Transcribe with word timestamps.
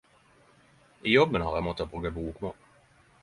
I 1.09 1.13
jobben 1.17 1.45
har 1.47 1.59
eg 1.59 1.63
måtta 1.67 1.87
bruke 1.93 2.13
bokmål. 2.17 2.57